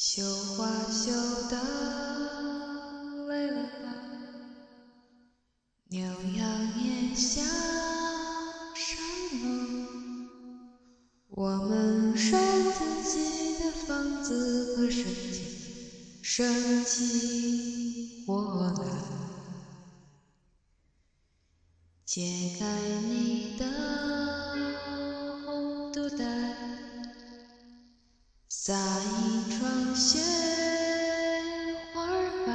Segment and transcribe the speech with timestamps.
[0.00, 1.10] 绣花绣
[1.50, 1.58] 的
[3.26, 3.92] 累了吧？
[5.88, 6.00] 牛
[6.36, 6.46] 羊
[6.80, 7.42] 也下
[8.76, 9.02] 山
[9.42, 9.88] 了，
[11.30, 15.42] 我们守自己的房子和身体，
[16.22, 18.86] 生起火来。
[22.04, 22.64] 解开
[23.00, 23.37] 你
[28.68, 30.20] 撒一床雪
[31.94, 32.06] 花
[32.46, 32.52] 白，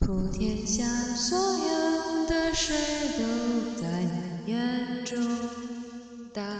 [0.00, 2.76] 普天下所有的水
[3.16, 3.22] 都
[3.80, 5.16] 在你眼中
[6.34, 6.58] 打开。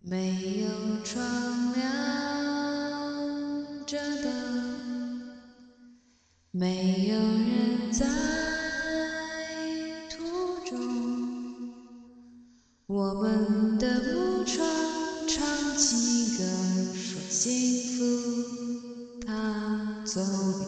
[0.00, 0.68] 没有
[1.04, 1.22] 窗
[1.74, 1.84] 亮
[3.84, 4.32] 着灯。
[6.50, 8.06] 没有人在
[10.08, 11.74] 途中，
[12.86, 13.55] 我们
[15.36, 15.44] 唱
[15.76, 16.44] 起歌，
[16.94, 18.00] 说幸福
[19.26, 20.64] 它走了。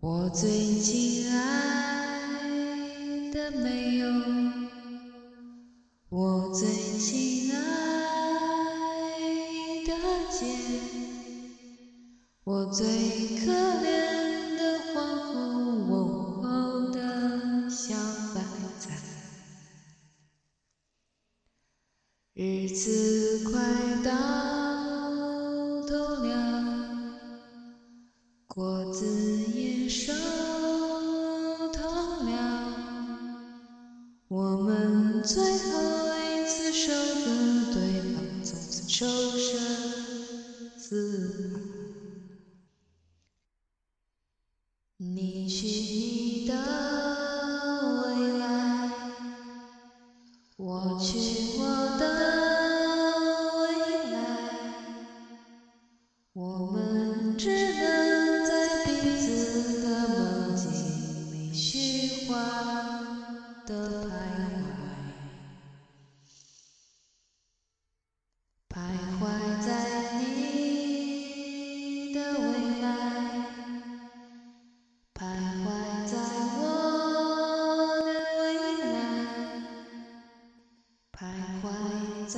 [0.00, 2.50] 我最亲爱
[3.32, 4.08] 的没有，
[6.08, 6.66] 我最
[6.98, 7.60] 亲爱
[9.86, 9.94] 的
[10.32, 10.46] 姐。
[12.42, 12.84] 我最
[13.38, 14.33] 可怜
[22.36, 23.52] 日子快
[24.02, 24.10] 到
[25.86, 27.14] 头了，
[28.48, 29.06] 果子
[29.54, 30.12] 也熟
[31.72, 31.78] 透
[32.24, 32.34] 了，
[34.26, 35.48] 我们最后
[36.18, 39.06] 一次守个对方，从此仇
[39.38, 39.56] 生
[40.76, 41.60] 死海。
[44.96, 46.52] 你去你的
[48.02, 48.90] 未来，
[50.56, 51.43] 我去
[56.34, 58.90] 我们只能在彼
[59.20, 60.68] 此的梦境
[61.32, 62.34] 里虚幻
[63.64, 64.10] 的徘
[64.50, 64.66] 徊，
[68.68, 68.74] 徘
[69.20, 69.22] 徊
[69.64, 69.70] 在
[70.18, 70.22] 你
[72.12, 72.44] 的未
[72.82, 72.84] 来。
[75.14, 75.22] 徘
[75.62, 75.64] 徊
[76.10, 76.18] 在
[76.58, 76.62] 我
[78.02, 78.42] 的未
[78.82, 78.92] 来，
[81.12, 81.22] 徘
[81.62, 81.64] 徊
[82.26, 82.34] 在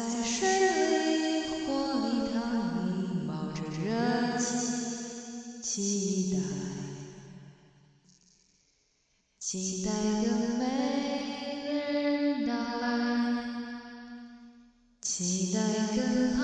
[9.49, 9.93] 期待
[10.25, 10.65] 更美
[11.63, 12.85] 的人到来，
[15.01, 15.61] 期待
[15.95, 16.43] 更好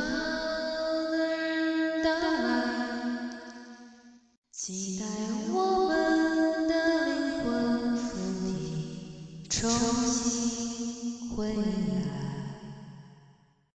[1.11, 3.29] 的人到来，
[4.53, 5.05] 期待
[5.53, 6.69] 我们。
[6.69, 7.13] 的灵
[7.45, 8.13] 魂附
[8.47, 10.12] 体重。